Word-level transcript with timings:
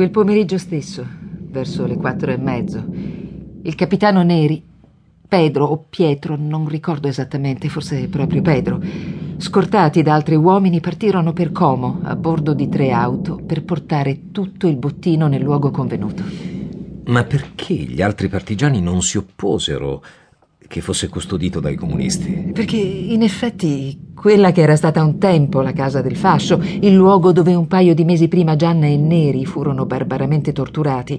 Quel 0.00 0.12
pomeriggio 0.12 0.56
stesso, 0.56 1.06
verso 1.50 1.84
le 1.84 1.96
quattro 1.96 2.30
e 2.30 2.38
mezzo, 2.38 2.82
il 3.60 3.74
capitano 3.74 4.22
Neri, 4.22 4.62
Pedro 5.28 5.66
o 5.66 5.84
Pietro, 5.90 6.36
non 6.40 6.66
ricordo 6.68 7.06
esattamente, 7.06 7.68
forse 7.68 8.08
proprio 8.08 8.40
Pedro, 8.40 8.80
scortati 9.36 10.00
da 10.00 10.14
altri 10.14 10.36
uomini, 10.36 10.80
partirono 10.80 11.34
per 11.34 11.52
Como 11.52 12.00
a 12.02 12.16
bordo 12.16 12.54
di 12.54 12.70
tre 12.70 12.92
auto 12.92 13.42
per 13.44 13.62
portare 13.62 14.30
tutto 14.32 14.66
il 14.68 14.76
bottino 14.76 15.26
nel 15.26 15.42
luogo 15.42 15.70
convenuto. 15.70 16.24
Ma 17.04 17.22
perché 17.24 17.74
gli 17.74 18.00
altri 18.00 18.28
partigiani 18.28 18.80
non 18.80 19.02
si 19.02 19.18
opposero 19.18 20.02
che 20.66 20.80
fosse 20.80 21.08
custodito 21.08 21.60
dai 21.60 21.74
comunisti? 21.74 22.52
Perché 22.54 22.78
in 22.78 23.20
effetti 23.22 24.09
quella 24.20 24.52
che 24.52 24.60
era 24.60 24.76
stata 24.76 25.02
un 25.02 25.16
tempo 25.16 25.62
la 25.62 25.72
casa 25.72 26.02
del 26.02 26.14
fascio, 26.14 26.62
il 26.80 26.92
luogo 26.92 27.32
dove 27.32 27.54
un 27.54 27.66
paio 27.66 27.94
di 27.94 28.04
mesi 28.04 28.28
prima 28.28 28.54
Gianna 28.54 28.84
e 28.84 28.98
Neri 28.98 29.46
furono 29.46 29.86
barbaramente 29.86 30.52
torturati, 30.52 31.18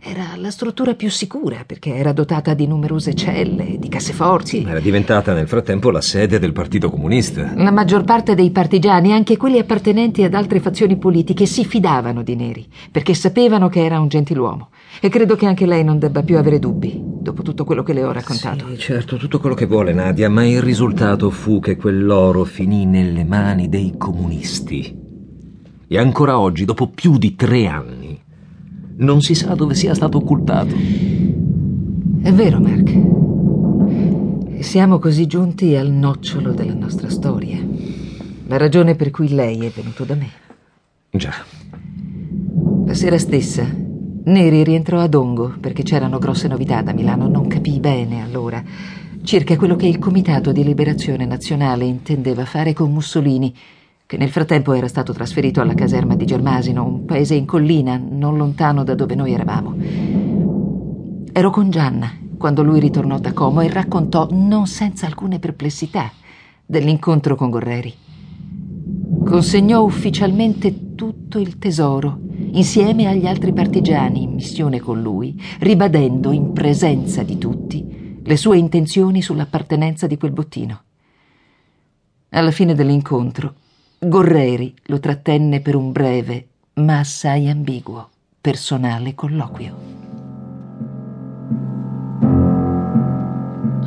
era 0.00 0.34
la 0.34 0.50
struttura 0.50 0.94
più 0.94 1.08
sicura 1.10 1.62
perché 1.64 1.94
era 1.94 2.12
dotata 2.12 2.54
di 2.54 2.66
numerose 2.66 3.14
celle, 3.14 3.76
di 3.78 3.88
casseforti. 3.88 4.64
Era 4.66 4.80
diventata 4.80 5.32
nel 5.32 5.46
frattempo 5.46 5.92
la 5.92 6.00
sede 6.00 6.40
del 6.40 6.50
Partito 6.50 6.90
Comunista. 6.90 7.52
La 7.54 7.70
maggior 7.70 8.02
parte 8.02 8.34
dei 8.34 8.50
partigiani, 8.50 9.12
anche 9.12 9.36
quelli 9.36 9.60
appartenenti 9.60 10.24
ad 10.24 10.34
altre 10.34 10.58
fazioni 10.58 10.96
politiche, 10.96 11.46
si 11.46 11.64
fidavano 11.64 12.24
di 12.24 12.34
Neri 12.34 12.66
perché 12.90 13.14
sapevano 13.14 13.68
che 13.68 13.84
era 13.84 14.00
un 14.00 14.08
gentiluomo. 14.08 14.70
E 15.00 15.08
credo 15.08 15.36
che 15.36 15.46
anche 15.46 15.66
lei 15.66 15.84
non 15.84 16.00
debba 16.00 16.24
più 16.24 16.36
avere 16.36 16.58
dubbi, 16.58 17.09
dopo 17.30 17.42
tutto 17.42 17.64
quello 17.64 17.82
che 17.84 17.92
le 17.92 18.04
ho 18.04 18.12
raccontato. 18.12 18.66
Sì, 18.70 18.78
certo, 18.78 19.16
tutto 19.16 19.38
quello 19.38 19.54
che 19.54 19.66
vuole 19.66 19.92
Nadia, 19.92 20.28
ma 20.28 20.44
il 20.44 20.60
risultato 20.60 21.30
fu 21.30 21.60
che 21.60 21.76
quell'oro 21.76 22.44
finì 22.44 22.84
nelle 22.84 23.24
mani 23.24 23.68
dei 23.68 23.94
comunisti. 23.96 24.98
E 25.86 25.98
ancora 25.98 26.38
oggi, 26.38 26.64
dopo 26.64 26.88
più 26.88 27.18
di 27.18 27.36
tre 27.36 27.66
anni, 27.66 28.20
non 28.96 29.22
si 29.22 29.34
sa 29.34 29.54
dove 29.54 29.74
sia 29.74 29.94
stato 29.94 30.18
occultato. 30.18 30.74
È 32.22 32.32
vero, 32.32 32.60
Mark. 32.60 32.98
Siamo 34.60 34.98
così 34.98 35.26
giunti 35.26 35.76
al 35.76 35.90
nocciolo 35.90 36.52
della 36.52 36.74
nostra 36.74 37.08
storia. 37.08 37.58
La 38.46 38.56
ragione 38.56 38.96
per 38.96 39.10
cui 39.10 39.28
lei 39.32 39.64
è 39.64 39.70
venuto 39.70 40.04
da 40.04 40.14
me. 40.16 40.30
Già. 41.10 41.32
La 42.84 42.94
sera 42.94 43.18
stessa, 43.18 43.64
Neri 44.24 44.64
rientrò 44.64 45.00
a 45.00 45.08
Dongo 45.08 45.54
perché 45.60 45.82
c'erano 45.82 46.18
grosse 46.18 46.48
novità 46.48 46.82
da 46.82 46.92
Milano. 46.92 47.28
Non 47.28 47.46
capii 47.46 47.80
bene 47.80 48.22
allora 48.22 48.62
circa 49.22 49.56
quello 49.56 49.76
che 49.76 49.86
il 49.86 49.98
Comitato 49.98 50.50
di 50.50 50.64
Liberazione 50.64 51.26
Nazionale 51.26 51.84
intendeva 51.84 52.44
fare 52.44 52.72
con 52.72 52.90
Mussolini 52.92 53.54
che 54.06 54.16
nel 54.16 54.30
frattempo 54.30 54.72
era 54.72 54.88
stato 54.88 55.12
trasferito 55.12 55.60
alla 55.60 55.74
caserma 55.74 56.16
di 56.16 56.24
Germasino, 56.24 56.84
un 56.84 57.04
paese 57.04 57.34
in 57.34 57.46
collina, 57.46 57.96
non 57.96 58.36
lontano 58.36 58.82
da 58.82 58.96
dove 58.96 59.14
noi 59.14 59.32
eravamo. 59.32 59.76
Ero 61.32 61.50
con 61.50 61.70
Gianna 61.70 62.10
quando 62.36 62.64
lui 62.64 62.80
ritornò 62.80 63.20
da 63.20 63.32
Como 63.32 63.60
e 63.60 63.68
raccontò, 63.68 64.26
non 64.32 64.66
senza 64.66 65.06
alcune 65.06 65.38
perplessità, 65.38 66.10
dell'incontro 66.66 67.36
con 67.36 67.50
Gorreri. 67.50 67.94
Consegnò 69.24 69.82
ufficialmente 69.82 70.94
tutto 70.96 71.38
il 71.38 71.58
tesoro, 71.58 72.18
insieme 72.52 73.06
agli 73.06 73.26
altri 73.26 73.52
partigiani 73.52 74.22
in 74.22 74.34
missione 74.34 74.80
con 74.80 75.00
lui, 75.00 75.40
ribadendo 75.60 76.32
in 76.32 76.52
presenza 76.52 77.22
di 77.22 77.38
tutti 77.38 78.18
le 78.22 78.36
sue 78.36 78.58
intenzioni 78.58 79.22
sull'appartenenza 79.22 80.06
di 80.06 80.16
quel 80.16 80.32
bottino. 80.32 80.82
Alla 82.30 82.50
fine 82.50 82.74
dell'incontro, 82.74 83.54
Gorreri 83.98 84.74
lo 84.84 85.00
trattenne 85.00 85.60
per 85.60 85.74
un 85.74 85.92
breve, 85.92 86.46
ma 86.74 87.00
assai 87.00 87.48
ambiguo, 87.48 88.08
personale 88.40 89.14
colloquio. 89.14 89.74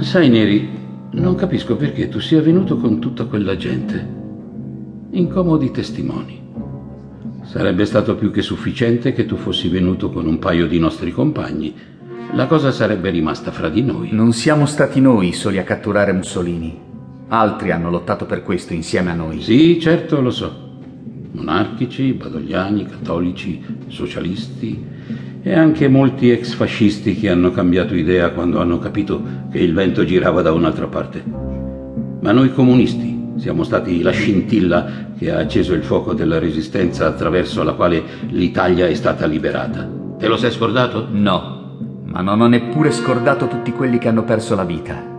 Sai, 0.00 0.28
Neri, 0.28 0.68
non 1.12 1.34
capisco 1.36 1.76
perché 1.76 2.08
tu 2.08 2.18
sia 2.18 2.42
venuto 2.42 2.76
con 2.76 2.98
tutta 2.98 3.26
quella 3.26 3.56
gente. 3.56 4.20
Incomodi 5.10 5.70
testimoni. 5.70 6.40
Sarebbe 7.52 7.84
stato 7.84 8.14
più 8.14 8.30
che 8.30 8.40
sufficiente 8.40 9.12
che 9.12 9.26
tu 9.26 9.36
fossi 9.36 9.68
venuto 9.68 10.08
con 10.08 10.24
un 10.24 10.38
paio 10.38 10.66
di 10.66 10.78
nostri 10.78 11.10
compagni. 11.10 11.74
La 12.32 12.46
cosa 12.46 12.72
sarebbe 12.72 13.10
rimasta 13.10 13.50
fra 13.50 13.68
di 13.68 13.82
noi. 13.82 14.08
Non 14.10 14.32
siamo 14.32 14.64
stati 14.64 15.02
noi 15.02 15.34
soli 15.34 15.58
a 15.58 15.62
catturare 15.62 16.14
Mussolini. 16.14 16.74
Altri 17.28 17.70
hanno 17.70 17.90
lottato 17.90 18.24
per 18.24 18.42
questo 18.42 18.72
insieme 18.72 19.10
a 19.10 19.14
noi. 19.14 19.42
Sì, 19.42 19.78
certo, 19.78 20.22
lo 20.22 20.30
so. 20.30 20.78
Monarchici, 21.32 22.14
badogliani, 22.14 22.86
cattolici, 22.86 23.62
socialisti 23.86 24.86
e 25.42 25.52
anche 25.52 25.88
molti 25.88 26.30
ex 26.30 26.54
fascisti 26.54 27.16
che 27.16 27.28
hanno 27.28 27.50
cambiato 27.50 27.94
idea 27.94 28.30
quando 28.30 28.60
hanno 28.60 28.78
capito 28.78 29.22
che 29.50 29.58
il 29.58 29.74
vento 29.74 30.06
girava 30.06 30.40
da 30.40 30.52
un'altra 30.54 30.86
parte. 30.86 31.22
Ma 32.18 32.32
noi 32.32 32.50
comunisti 32.54 33.11
siamo 33.36 33.62
stati 33.62 34.02
la 34.02 34.10
scintilla 34.10 35.10
che 35.18 35.30
ha 35.30 35.38
acceso 35.38 35.74
il 35.74 35.82
fuoco 35.82 36.12
della 36.14 36.38
resistenza 36.38 37.06
attraverso 37.06 37.62
la 37.62 37.72
quale 37.72 38.02
l'Italia 38.28 38.86
è 38.86 38.94
stata 38.94 39.26
liberata. 39.26 39.88
Te 40.18 40.28
lo 40.28 40.36
sei 40.36 40.50
scordato? 40.50 41.06
No, 41.10 42.02
ma 42.04 42.20
non 42.20 42.40
ho 42.40 42.46
neppure 42.46 42.92
scordato 42.92 43.48
tutti 43.48 43.72
quelli 43.72 43.98
che 43.98 44.08
hanno 44.08 44.24
perso 44.24 44.54
la 44.54 44.64
vita. 44.64 45.10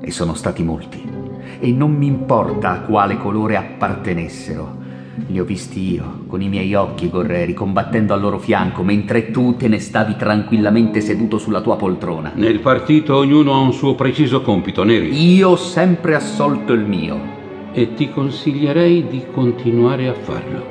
E 0.00 0.10
sono 0.10 0.34
stati 0.34 0.62
molti 0.62 1.14
e 1.58 1.72
non 1.72 1.92
mi 1.92 2.06
importa 2.06 2.72
a 2.72 2.80
quale 2.80 3.16
colore 3.16 3.56
appartenessero. 3.56 4.84
Li 5.28 5.40
ho 5.40 5.44
visti 5.44 5.94
io, 5.94 6.24
con 6.26 6.42
i 6.42 6.48
miei 6.48 6.74
occhi, 6.74 7.08
Gorreri, 7.08 7.54
combattendo 7.54 8.12
al 8.12 8.20
loro 8.20 8.38
fianco, 8.38 8.82
mentre 8.82 9.30
tu 9.30 9.56
te 9.56 9.66
ne 9.66 9.78
stavi 9.78 10.14
tranquillamente 10.16 11.00
seduto 11.00 11.38
sulla 11.38 11.62
tua 11.62 11.76
poltrona. 11.76 12.32
Nel 12.34 12.60
partito 12.60 13.16
ognuno 13.16 13.54
ha 13.54 13.58
un 13.58 13.72
suo 13.72 13.94
preciso 13.94 14.42
compito, 14.42 14.84
Neri. 14.84 15.34
Io 15.34 15.50
ho 15.50 15.56
sempre 15.56 16.14
assolto 16.14 16.74
il 16.74 16.84
mio. 16.84 17.35
E 17.78 17.92
ti 17.92 18.08
consiglierei 18.08 19.06
di 19.06 19.22
continuare 19.30 20.08
a 20.08 20.14
farlo. 20.14 20.64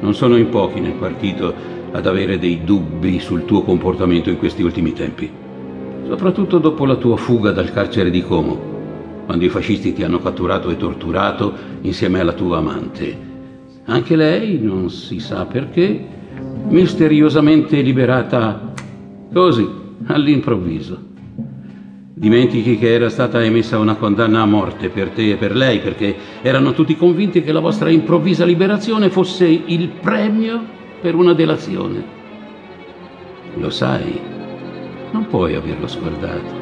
Non 0.00 0.14
sono 0.14 0.38
in 0.38 0.48
pochi 0.48 0.80
nel 0.80 0.94
partito 0.94 1.52
ad 1.90 2.06
avere 2.06 2.38
dei 2.38 2.64
dubbi 2.64 3.18
sul 3.18 3.44
tuo 3.44 3.60
comportamento 3.60 4.30
in 4.30 4.38
questi 4.38 4.62
ultimi 4.62 4.94
tempi. 4.94 5.30
Soprattutto 6.06 6.56
dopo 6.56 6.86
la 6.86 6.96
tua 6.96 7.18
fuga 7.18 7.50
dal 7.50 7.70
carcere 7.70 8.08
di 8.08 8.22
Como 8.22 8.70
quando 9.26 9.44
i 9.44 9.50
fascisti 9.50 9.92
ti 9.92 10.02
hanno 10.02 10.18
catturato 10.20 10.70
e 10.70 10.78
torturato 10.78 11.52
insieme 11.82 12.20
alla 12.20 12.32
tua 12.32 12.56
amante. 12.56 13.14
Anche 13.84 14.16
lei, 14.16 14.58
non 14.62 14.88
si 14.88 15.20
sa 15.20 15.44
perché, 15.44 16.02
misteriosamente 16.68 17.82
liberata 17.82 18.72
così, 19.30 19.68
all'improvviso. 20.06 21.10
Dimentichi 22.22 22.78
che 22.78 22.92
era 22.92 23.08
stata 23.08 23.42
emessa 23.42 23.80
una 23.80 23.96
condanna 23.96 24.42
a 24.42 24.46
morte 24.46 24.90
per 24.90 25.08
te 25.08 25.30
e 25.30 25.36
per 25.36 25.56
lei 25.56 25.80
perché 25.80 26.14
erano 26.42 26.72
tutti 26.72 26.96
convinti 26.96 27.42
che 27.42 27.50
la 27.50 27.58
vostra 27.58 27.90
improvvisa 27.90 28.44
liberazione 28.44 29.10
fosse 29.10 29.44
il 29.46 29.88
premio 29.88 30.62
per 31.00 31.16
una 31.16 31.34
delazione. 31.34 32.04
Lo 33.54 33.70
sai, 33.70 34.20
non 35.10 35.26
puoi 35.26 35.56
averlo 35.56 35.88
scordato. 35.88 36.60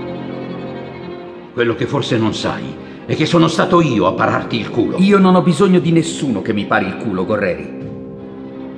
Quello 1.52 1.74
che 1.74 1.84
forse 1.84 2.16
non 2.16 2.32
sai 2.32 2.74
è 3.04 3.14
che 3.14 3.26
sono 3.26 3.46
stato 3.46 3.82
io 3.82 4.06
a 4.06 4.14
pararti 4.14 4.58
il 4.58 4.70
culo. 4.70 4.96
Io 4.96 5.18
non 5.18 5.34
ho 5.34 5.42
bisogno 5.42 5.78
di 5.78 5.92
nessuno 5.92 6.40
che 6.40 6.54
mi 6.54 6.64
pari 6.64 6.86
il 6.86 6.96
culo, 6.96 7.26
Gorreri. 7.26 7.68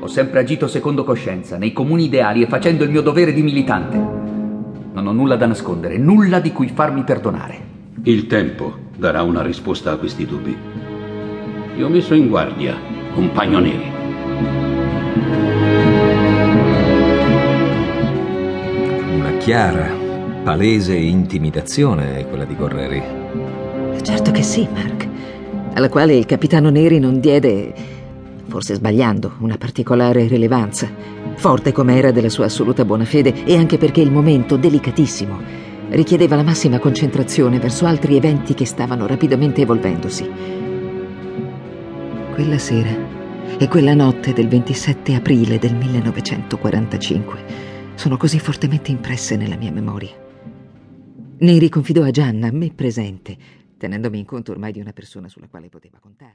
Ho 0.00 0.08
sempre 0.08 0.40
agito 0.40 0.66
secondo 0.66 1.04
coscienza, 1.04 1.56
nei 1.56 1.72
comuni 1.72 2.06
ideali 2.06 2.42
e 2.42 2.48
facendo 2.48 2.82
il 2.82 2.90
mio 2.90 3.02
dovere 3.02 3.32
di 3.32 3.42
militante. 3.42 4.21
Non 4.92 5.06
ho 5.06 5.12
nulla 5.12 5.36
da 5.36 5.46
nascondere, 5.46 5.96
nulla 5.96 6.38
di 6.38 6.52
cui 6.52 6.68
farmi 6.68 7.02
perdonare. 7.02 7.58
Il 8.02 8.26
tempo 8.26 8.76
darà 8.94 9.22
una 9.22 9.40
risposta 9.40 9.92
a 9.92 9.96
questi 9.96 10.26
dubbi. 10.26 10.54
Ti 11.74 11.82
ho 11.82 11.88
messo 11.88 12.12
in 12.12 12.28
guardia, 12.28 12.76
compagno 13.14 13.58
Neri. 13.58 13.90
Una 19.14 19.30
chiara 19.38 19.88
palese 20.44 20.94
intimidazione 20.94 22.18
è 22.18 22.28
quella 22.28 22.44
di 22.44 22.54
Gorreri. 22.54 23.02
Certo 24.02 24.30
che 24.30 24.42
sì, 24.42 24.68
Mark. 24.70 25.08
Alla 25.72 25.88
quale 25.88 26.14
il 26.14 26.26
capitano 26.26 26.68
Neri 26.68 26.98
non 26.98 27.18
diede, 27.18 27.72
forse 28.46 28.74
sbagliando, 28.74 29.36
una 29.38 29.56
particolare 29.56 30.26
rilevanza, 30.26 30.88
forte 31.36 31.72
come 31.72 31.96
era 31.96 32.10
della 32.10 32.28
sua 32.28 32.46
assoluta 32.46 32.84
buona 32.84 33.04
fede 33.04 33.44
e 33.44 33.56
anche 33.56 33.78
perché 33.78 34.00
il 34.00 34.10
momento, 34.10 34.56
delicatissimo, 34.56 35.40
richiedeva 35.90 36.36
la 36.36 36.42
massima 36.42 36.78
concentrazione 36.78 37.58
verso 37.58 37.86
altri 37.86 38.16
eventi 38.16 38.54
che 38.54 38.64
stavano 38.64 39.06
rapidamente 39.06 39.62
evolvendosi. 39.62 40.30
Quella 42.32 42.58
sera 42.58 42.90
e 43.58 43.68
quella 43.68 43.94
notte 43.94 44.32
del 44.32 44.48
27 44.48 45.14
aprile 45.14 45.58
del 45.58 45.74
1945 45.74 47.70
sono 47.94 48.16
così 48.16 48.38
fortemente 48.38 48.90
impresse 48.90 49.36
nella 49.36 49.56
mia 49.56 49.70
memoria. 49.70 50.10
Ne 51.38 51.58
riconfidò 51.58 52.04
a 52.04 52.10
Gianna, 52.10 52.50
me 52.52 52.72
presente, 52.74 53.36
tenendomi 53.76 54.18
in 54.18 54.24
conto 54.24 54.52
ormai 54.52 54.72
di 54.72 54.80
una 54.80 54.92
persona 54.92 55.28
sulla 55.28 55.48
quale 55.48 55.68
poteva 55.68 55.98
contare. 56.00 56.30